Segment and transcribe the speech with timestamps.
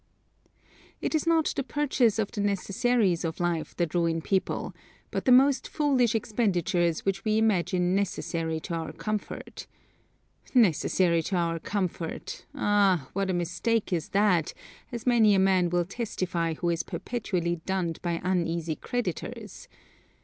[0.99, 4.73] It is not the purchase of the necessaries of life that ruin people,
[5.11, 9.67] but the most foolish expenditures which we imagine necessary to our comfort.
[10.55, 13.09] Necessary to our comfort; Ah!
[13.13, 14.55] what a mistake is that,
[14.91, 19.67] as many a man will testify who is perpetually dunned by uneasy creditors.